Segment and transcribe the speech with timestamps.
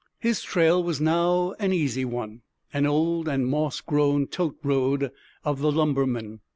[0.17, 2.41] His trail was now an easy one,
[2.73, 5.11] an old and moss grown "tote road"
[5.45, 6.39] of the lumbermen.